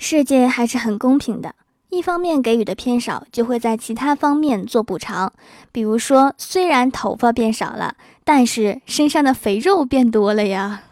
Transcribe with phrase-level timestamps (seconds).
[0.00, 1.56] 世界还是很公平的，
[1.90, 5.32] 一方面给予的偏少，就会在其他方面做补偿。
[5.72, 10.82] 比如说，虽然头发变少了，但是身上的肥肉变多了呀。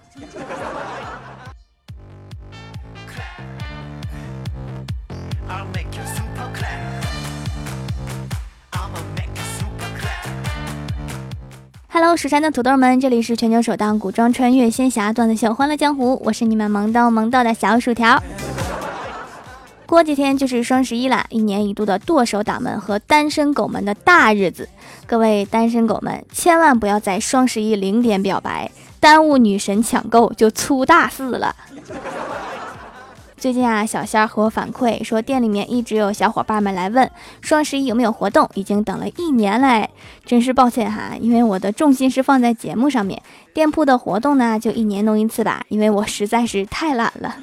[11.89, 18.21] Hello，蜀山的土豆们，这里是全球首档古装穿越仙侠段子秀《欢乐江湖》，我是你们萌逗萌逗的小薯条。
[19.87, 24.69] 过几天就是双十一啦，一年一度的剁手党们和单身狗们的大日子。
[25.07, 31.55] 各位单身狗们，千万不要在双十一零点表白，耽误女神抢购就出大事了。
[33.39, 37.09] 最近啊，小仙儿和我反馈说，店里面一直有小伙伴们来问
[37.41, 39.89] 双十一有没有活动，已经等了一年嘞，
[40.25, 43.23] 真是抱歉哈，因为我的重心是放在节目上面，
[43.55, 47.37] 店铺的活动呢就一年弄一次吧，因为我实在是太懒了。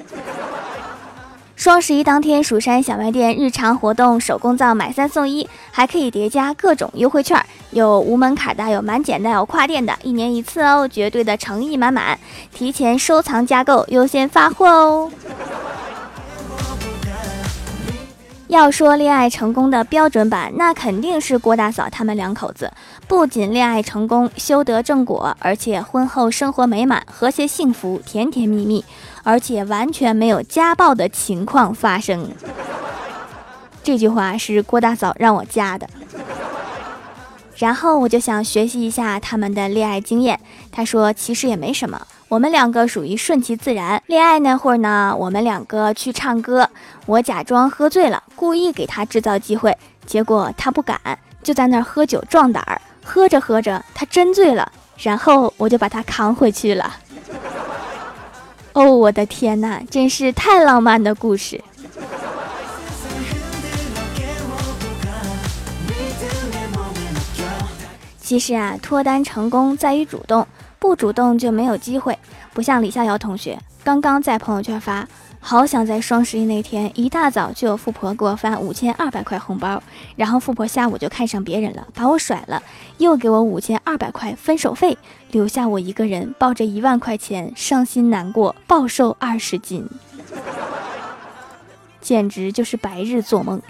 [1.55, 12.19] 双十一当天，蜀山小卖店日常活动，手工皂买三送一，还可以叠加各种优惠券，有无门槛的，有满减的，有跨店的，一年一次哦，绝对的诚意满满，
[12.53, 15.11] 提前收藏加购，优先发货哦。
[18.47, 22.71] 要说恋爱成功的标准版，那肯定是郭大嫂他们两口子。
[23.07, 28.85] 不仅恋爱成功，修得正果，而且婚后生活美满、和谐幸福、甜甜蜜蜜，
[29.23, 32.29] 而且完全没有家暴的情况发生。
[33.83, 35.89] 这句话是郭大嫂让我加的。
[37.57, 40.39] 然后我就想学习一下他们的恋爱经验。
[40.71, 44.01] 他说：“其实也没什么。”我们两个属于顺其自然。
[44.07, 46.67] 恋爱那会儿呢，我们两个去唱歌，
[47.05, 50.99] 我假装喝醉了，故意给他制造机会，结果他不敢，
[51.43, 52.81] 就在那儿喝酒壮胆儿。
[53.03, 56.91] 喝着喝着，他真醉了，然后我就把他扛回去了。
[58.73, 61.63] 哦，我的天哪，真是太浪漫的故事。
[68.19, 70.47] 其实啊，脱单成功在于主动。
[70.79, 72.17] 不主动就没有机会，
[72.53, 75.07] 不像李逍遥同学，刚刚在朋友圈发，
[75.45, 79.83] 好想在双十一那天一大早就有富婆给我发五千二百块红包，
[80.15, 82.63] 然后富婆下午就看上别人了，把我甩了，
[82.97, 84.97] 又给我五千二百块分手费，
[85.31, 89.85] 留下我一个人抱着一万块钱，伤心难过，暴瘦二十斤，
[91.99, 93.61] 简直就是白日做梦。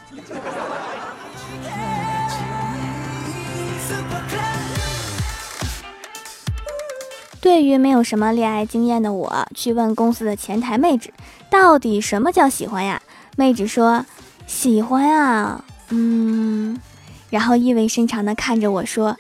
[7.43, 11.11] 对于没有什么恋爱经验的我，去问公司的前台妹纸，
[11.49, 13.01] 到底什么叫喜欢呀？
[13.35, 14.05] 妹纸说
[14.47, 16.79] ：“喜欢啊，嗯。”
[17.29, 19.17] 然后意味深长地看着我说：“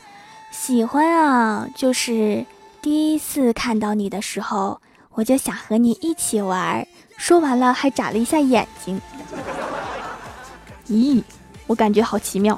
[0.53, 2.45] 喜欢啊，就是
[2.81, 4.79] 第一次看到你的时候，
[5.15, 6.87] 我就想和你一起玩。”
[7.19, 9.01] 说完了还眨了一下眼睛。
[10.87, 11.21] 咦，
[11.67, 12.57] 我感觉好奇妙。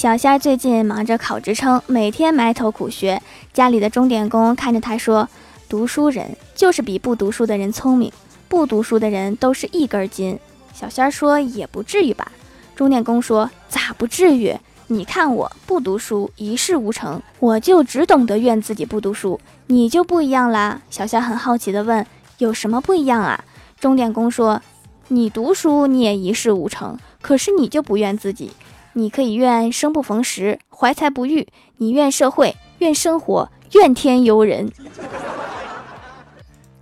[0.00, 3.20] 小仙儿最近忙着考职称，每天埋头苦学。
[3.52, 5.28] 家里的钟点工看着他说
[5.68, 8.10] ：“读书人就是比不读书的人聪明，
[8.48, 10.38] 不读书的人都是一根筋。”
[10.72, 12.32] 小仙儿说：“也不至于吧？”
[12.74, 14.56] 钟点工说：“咋不至于？
[14.86, 22.06] 你看我不读书一事无成，我就只懂得怨自己不读书，你就不一样啦。”小仙很好奇地问
[22.40, 23.44] ：“有什么不一样啊？”
[23.78, 24.62] 钟点工说
[25.08, 28.52] ：“你读书你也一事无成，可是你就不怨自己。”
[29.00, 31.46] 你可以怨生不逢时，怀才不遇；
[31.78, 34.70] 你怨社会，怨生活，怨天尤人。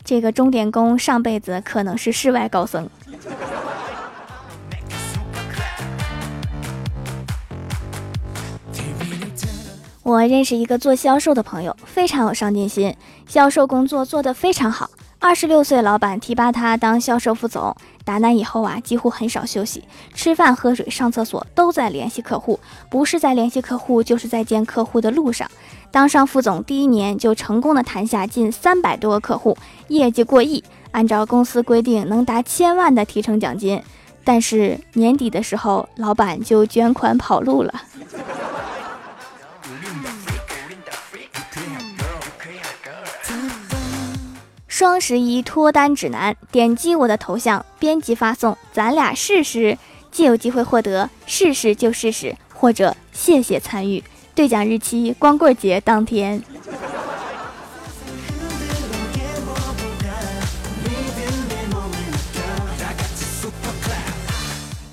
[0.03, 2.91] 这个钟点工上辈子可能是世外高僧。
[10.03, 12.97] 我认识一个做销售的朋友，非常有上进心，
[13.29, 14.91] 销售工作做得非常好。
[15.21, 17.75] 二十六岁，老板提拔他当销售副总。
[18.05, 19.85] 打那以后啊，几乎很少休息，
[20.15, 22.59] 吃饭、喝水、上厕所都在联系客户，
[22.89, 25.51] 不是在联系客户，就是在见客户的路上。
[25.91, 30.63] 当上副总第一年，就成功的谈下近三百多个客户，业绩过亿，
[30.93, 33.83] 按照公司规定能达千万的提成奖金。
[34.25, 37.75] 但是年底的时候，老板就卷款跑路了。
[44.79, 49.77] 双十一脱单指南，点击我的头像编辑发送，咱俩试试，
[50.13, 54.05] 就有机会获得试试就试试，或者谢谢参与。
[54.37, 56.41] 兑奖日期光棍节当天。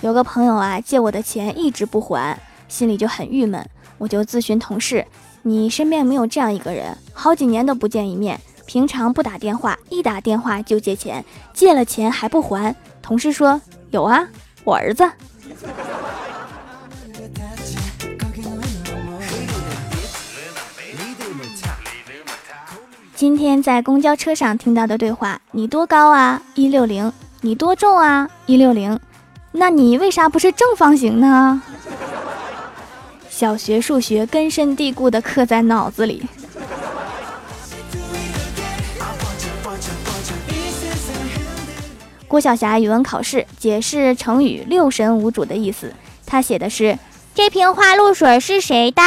[0.02, 2.36] 有个朋友啊，借我的钱一直不还，
[2.68, 3.64] 心里就很郁闷，
[4.00, 5.06] 我就咨询同事。
[5.44, 11.24] 你身边没有这样一个人，好几年都不见一面，平常不打电话，一打电话就借钱，
[11.54, 12.76] 借了钱还不还。
[13.02, 14.28] 同事说有啊，
[14.64, 15.10] 我儿子。
[23.16, 26.42] 今天在公交车上听到的对话：你多高啊？
[26.56, 27.12] 一六零。
[27.42, 28.28] 你多重啊？
[28.46, 29.00] 一六零。
[29.52, 31.62] 那你为啥不是正方形呢？
[33.30, 36.26] 小学数学根深蒂固的刻在脑子里。
[42.36, 45.94] 郭晓霞语文考试解释成语“六神无主”的意思，
[46.26, 47.00] 他写的是
[47.34, 49.02] ：“这瓶花露水是谁的？”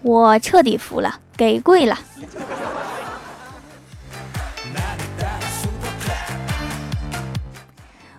[0.00, 1.98] 我彻底服了，给跪了。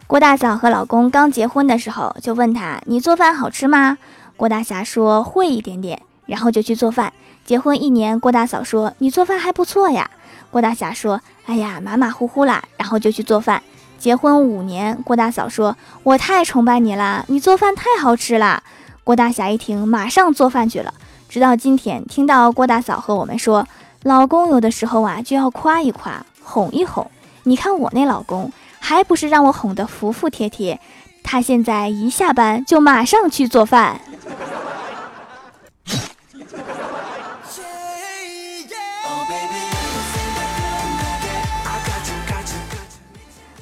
[0.06, 3.98] 郭大嫂和老公刚结婚的时候，就问他：“你做饭好吃吗？”
[4.38, 7.12] 郭大侠说：“会一点点。”然后就去做饭。
[7.46, 10.12] 结婚一年，郭大嫂说：“你做饭还不错呀。”
[10.52, 13.64] 郭大侠说：“哎呀，马马虎虎啦。”然后就去做饭。
[13.98, 18.62] 结婚五年，郭大嫂说：“我太崇拜你啦，你做饭太好吃啦。”
[19.04, 20.94] 郭大侠一听，马上做饭去了。
[21.28, 23.68] 直到今天，听到郭大嫂和我们说
[24.04, 27.10] ：“老公有的时候啊，就要夸一夸，哄一哄。
[27.44, 28.52] 你看我那老公。”
[28.84, 30.80] 还不是让我哄得服服帖帖，
[31.24, 34.02] 他现在一下班就马上去做饭。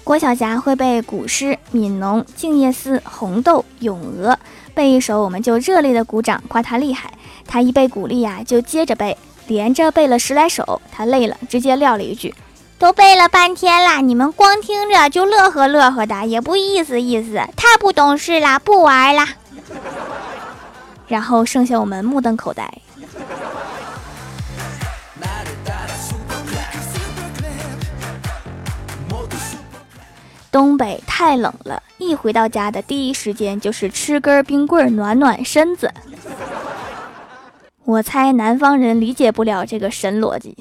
[0.09, 4.31] 郭晓霞会背古诗《悯农》《静夜思》《红豆》《咏鹅》，
[4.73, 7.13] 背一首我们就热烈的鼓掌，夸他厉害。
[7.45, 9.15] 他一被鼓励呀，就接着背，
[9.45, 10.81] 连着背了十来首。
[10.91, 12.33] 他累了，直接撂了一句。
[12.79, 19.27] 都背了半天了，你们光听着就乐呵乐呵的，也不意思意思，太不懂事了，不玩了。
[21.07, 22.67] 然后剩下我们目瞪口呆。
[30.51, 35.91] 东北太冷了，一回到家的第一时间就是吃根冰棍暖暖身子。
[37.85, 40.57] 我猜南方人理解不了这个神逻辑。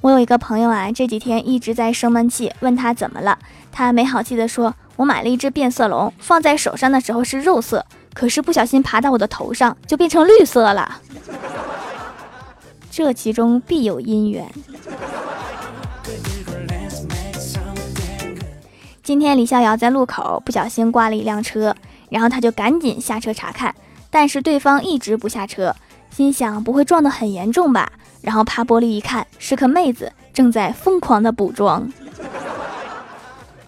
[0.00, 3.38] 我有一个朋友啊，这几天一直在生闷气，问他怎么了，
[3.72, 11.00] 他没好气的说：“我买了一只变色龙，放在手上的时候是肉色，可是不小心爬到我的头上，就变成绿色了。
[12.96, 14.48] 这其中必有因缘。”
[19.02, 21.74] 今天李逍遥在路口不小心挂了一辆车，
[22.08, 23.74] 然后他就赶紧下车查看，
[24.10, 25.74] 但是对方一直不下车，
[26.10, 27.90] 心想不会撞得很严重吧。
[28.22, 31.92] 然后爬玻璃一看，是个妹子正在疯狂的补妆，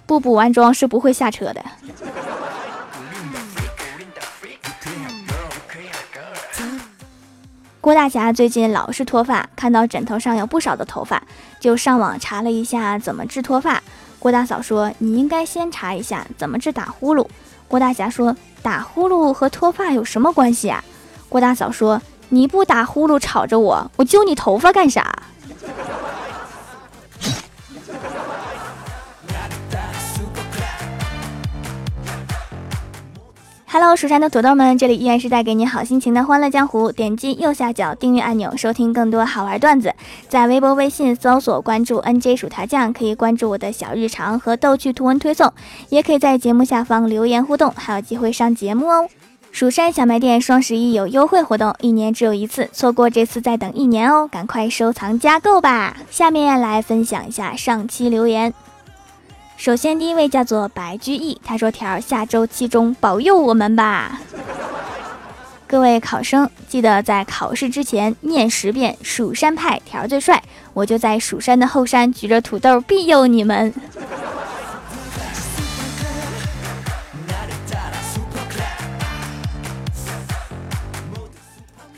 [0.06, 1.64] 不补完妆是不会下车的。
[7.86, 11.22] 郭大侠最近老是脱发，看到枕头上有不少的头发，
[11.60, 13.80] 就上网查了一下怎么治脱发。
[14.18, 17.24] 郭大嫂说：“你应该先查一下怎么治打呼噜。”
[17.68, 20.82] 郭大侠说：“打呼噜和脱发有什么关系啊？”
[21.30, 22.02] 郭大嫂说。
[22.28, 25.16] 你不打呼噜吵着我，我揪你头发干啥
[33.78, 36.90] ？Hello，蜀山的土豆们，这里依然是带给你好心情的欢乐江湖。
[36.90, 39.92] 点击右下角订阅按钮，收听更多好玩段子。
[40.30, 45.52] 在微博、微信搜索关注 NJ 薯条酱，可以关注我的小日常和逗趣图文推送，
[45.90, 49.06] 也可以在节目下方留言互动，还有机会上节目哦。
[49.52, 55.98] 蜀山小卖店双十一有优惠活动，一年只有一次，错过这次再等一年哦，赶快收藏加购吧！
[56.10, 58.54] 下面来分享一下上期留言。
[59.56, 64.20] 首先第一位叫做白居易，他说：“条下周期中保佑我们吧。”
[65.66, 70.40] 各位考生记得在考试之前念十遍“蜀山派条最帅”，
[70.72, 73.74] 我就在蜀山的后山举着土豆庇佑你们。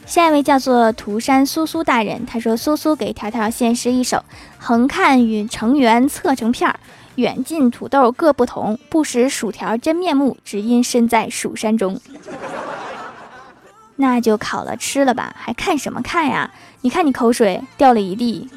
[0.07, 4.25] 下一位叫做涂山苏苏大人，他说：“苏苏给条条献诗一首：
[4.57, 6.81] 横看与成圆侧成片儿，
[7.19, 12.01] 远近土豆各不同，不识薯条真面目，只因身在蜀山中。
[13.97, 16.49] 那就烤了吃了吧，还看什么看呀？
[16.83, 18.49] 你看你口水掉了一地。”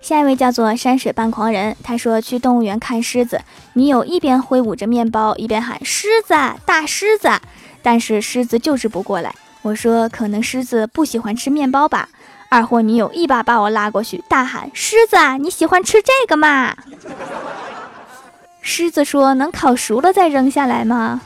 [0.00, 3.40] 下一位叫做山水半狂人，他说去动物园看狮子，
[3.72, 7.28] 女友一边挥舞着面包，一边喊狮子大狮子，
[7.82, 9.34] 但是狮子就是不过来。
[9.62, 12.08] 我说可能狮子不喜欢吃面包吧，
[12.48, 16.76] 二货女友一把把我拉过去，大喊：“狮子，你喜欢吃这个吗？”
[18.60, 21.20] 狮子说：“能烤熟了再扔下来吗？”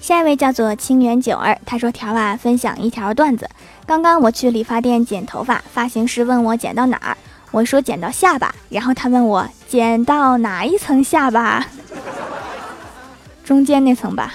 [0.00, 3.48] 下一位叫做清源九儿，他说：“条啊，分享一条段子。
[3.86, 7.16] 刚刚我去理发店剪头发，发型师问我剪到哪儿，
[7.52, 11.66] 我说剪到下巴，然后他问我剪到哪一层下巴，
[13.44, 14.34] 中间那层吧。”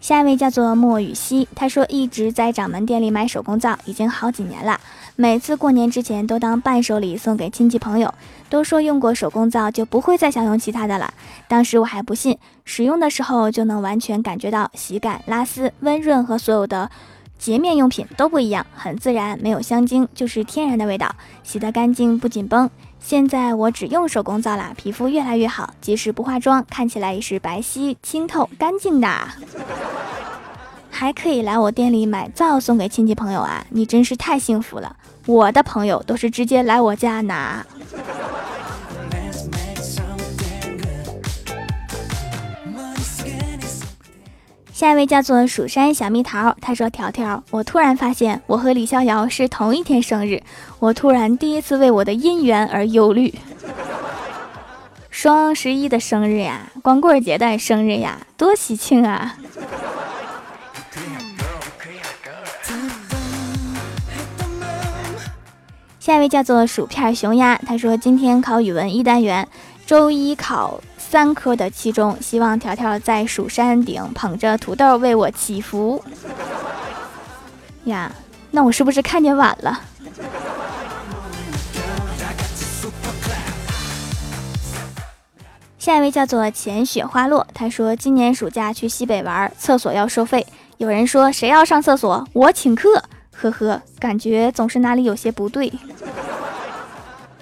[0.00, 4.80] 下一位叫做莫雨熙，他说一直在掌门店里买手工皂，已经好几年了。
[5.20, 8.14] 每次过年之前都当伴手礼送给亲戚朋友，
[8.48, 11.12] 都说用过手工皂就不会再想用其他的了。
[11.46, 16.90] 当时我还不信，使用的时候就能完全感觉到洗感、拉丝、温润和所有的
[17.38, 22.70] 洁面用品都不一样，很自然，没有香精，就是天然的味道，洗得干净不紧绷。
[22.98, 29.06] 现在我只用手工皂啦，皮肤越来越好，即使不化妆，看起来也是白皙、清透、干净的。
[31.00, 33.64] 还可以来我店里买皂送给亲戚朋友啊！
[33.70, 37.64] 你真是太幸福了，我的朋友都是直接来我家拿。
[44.74, 50.42] 下一位叫做蜀山小蜜桃，他说：“条条，我突然发现我和李逍遥是同一天生日，
[50.80, 53.34] 我突然第一次为我的姻缘而忧虑。
[55.08, 59.38] 双十一的生日呀，光棍节的生日呀，多喜庆啊！”
[66.00, 69.46] 下一位叫做薯片熊鸭，他说：“今天考语文一单元，
[69.84, 76.02] 周一考。”三科的期中，希望条条在蜀山顶捧着土豆为我祈福
[77.84, 78.10] 呀。
[78.50, 79.78] 那我是不是看见晚了？
[85.78, 90.46] 下一位叫做浅雪花落，他说今年暑假去西北玩，厕所要收费。
[90.78, 93.02] 有人说谁要上厕所，我请客。
[93.40, 95.72] 呵呵，感觉总是哪里有些不对。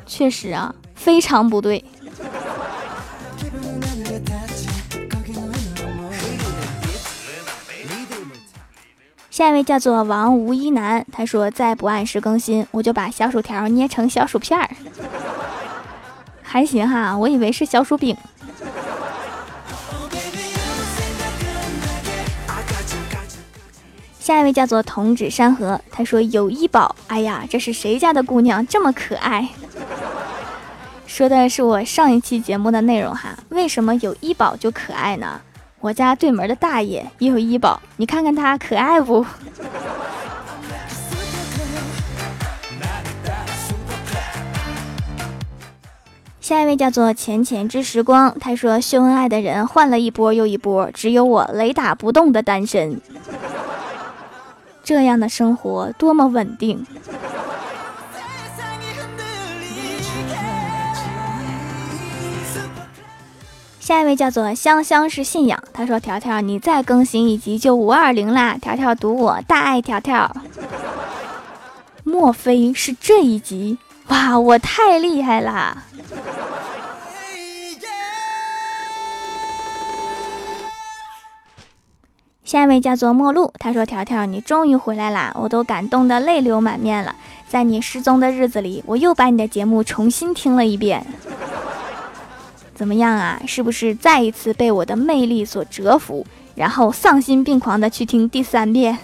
[0.07, 1.85] 确实啊，非常不对。
[9.31, 14.69] 下一位叫做王吴一男，他说再不按时更新，我就把小薯条捏成小薯片儿。
[16.43, 18.17] 还行哈，我以为是小薯饼。
[24.29, 29.49] 下一位叫做童子山河，他说有医保，哎呀，这是谁家的姑娘这么可爱？
[31.09, 35.41] 说的是我上一期节目的内容哈，为什么有医保就可爱呢？
[35.81, 39.25] 我家对门的大爷也有医保，你看看他可爱不？
[46.39, 53.01] 下一位叫做浅浅之时光，他说秀恩爱的人换了一波又一波，只有我雷打不动的单身。
[54.89, 56.87] 这样的生活多么稳定。
[63.79, 68.57] 下一位叫做香香是信仰，他说：“条条，你再更新一集就五二零啦！
[68.59, 70.35] 条条读我大爱条条，
[72.03, 73.77] 莫非是这一集？
[74.07, 75.85] 哇，我太厉害啦！”
[82.49, 87.15] 下一位叫做陌路，他说：“条条，你终于回来啦，我都感动得泪流满面了。
[87.47, 91.05] 在你失踪的日子里，我又把你的节目重新听了一遍。
[92.75, 93.39] ”怎么样啊？
[93.47, 98.97] 是不是再一次被我的魅力所折服，然后丧心病狂地去听第三遍？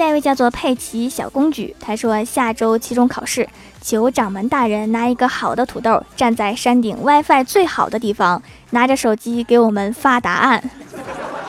[0.00, 3.46] 下一位叫做佩奇小公举，他说下周期中考试，
[3.82, 10.70] 求掌门大人拿一个好的土豆，站在山顶 WiFi 最好的地方，拿着手机给我们发答案。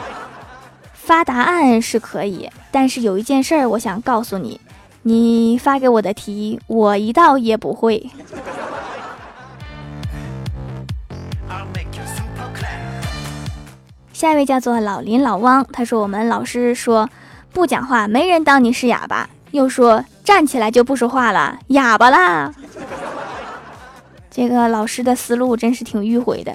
[0.91, 4.60] 发答案是可以，但是有一件事儿，我想告诉你。
[5.03, 8.10] 你发给我的题，我一道也不会。
[14.12, 17.10] 下一位叫做老林老汪，他说我们老师说
[17.53, 22.53] 不讲话，没人当你是哑巴，又说站起来就不说话了，哑巴啦。
[24.31, 26.53] 这个老师的思路真是挺迂回的。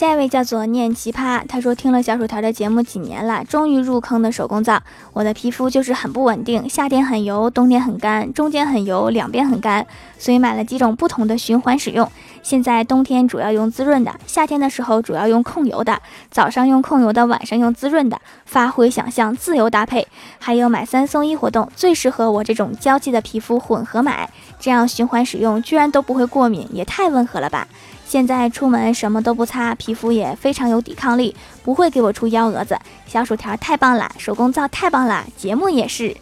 [0.00, 4.82] 下一位叫做念奇葩，他说听了小薯条的节目几年了，终于入坑的手工皂。
[5.12, 9.86] 我的皮肤就是很不稳定，夏天很油，冬天很干，中间很油，两边很干，
[10.18, 12.10] 所以买了几种不同的循环使用。
[12.42, 20.08] 现在冬天主要用滋润的，夏天的时候主要用控油的，早上用控油的，晚上用滋润的，发挥想象，自由搭配。
[20.38, 27.68] 还有买三送一活动，最适合我这种娇气的皮肤混合买，这样循环使用居然都不会过敏，也太温和了吧！
[28.06, 32.78] 现在出门什么都不擦，皮皮肤也非常有抵抗力，不会给我出幺蛾子。
[33.08, 36.16] 小薯条太棒了，手工皂太棒了，节目也是。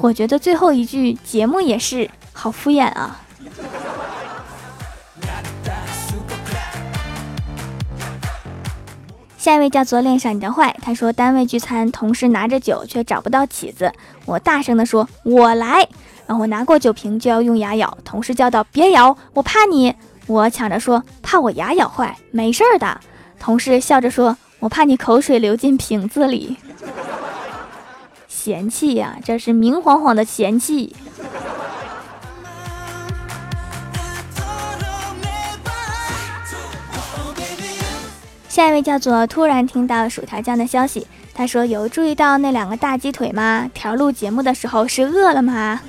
[0.00, 3.20] 我觉得最后一句节目也是好敷衍啊。
[9.36, 13.92] 下一位叫做恋上你的坏，他说单位聚餐，同事拿着酒却找不到起子，
[14.24, 15.86] 我大声的说：“我来。”
[16.26, 19.94] 然后我拿过酒瓶就要用牙咬，同事叫道：“别咬，我怕你。”
[20.28, 22.16] 我抢着说：“怕我牙咬坏？
[22.30, 23.00] 没事儿的。”
[23.40, 26.58] 同事笑着说：“我怕你口水流进瓶子里。”
[28.28, 30.94] 嫌弃呀，这是明晃晃的嫌弃。
[38.48, 43.70] 下一位叫做突然听到薯条酱的消息，他说：“有注意到那两个大鸡腿吗？
[43.72, 45.80] 调录节目的时候是饿了吗？”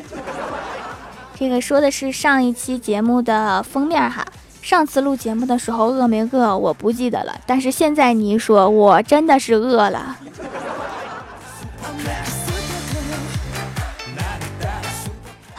[1.39, 4.25] 这个说的是上一期节目的封面哈，
[4.62, 10.17] 上次录节目的时候饿没饿我不记得了，但是现在你一说，我真的是饿了。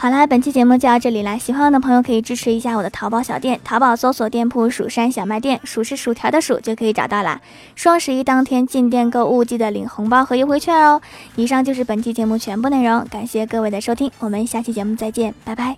[0.01, 1.37] 好啦，本期节目就到这里啦！
[1.37, 7.39] 喜欢我的朋友可以支持一下我的淘宝小店，淘宝搜索店铺“蜀山小卖店”，数是薯条的数就可以找到啦。
[7.75, 10.99] 双十一当天进店购物，记得领红包和优惠券哦。
[11.35, 15.77] 以上就是本期节目全部内容，感谢各位的收听，我们下期节目再见，拜拜。